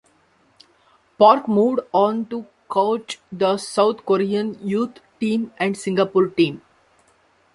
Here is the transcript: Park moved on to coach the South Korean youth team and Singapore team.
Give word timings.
Park 1.19 1.47
moved 1.47 1.81
on 1.93 2.25
to 2.29 2.47
coach 2.69 3.19
the 3.31 3.57
South 3.57 4.03
Korean 4.03 4.57
youth 4.67 4.99
team 5.19 5.53
and 5.59 5.77
Singapore 5.77 6.25
team. 6.29 6.63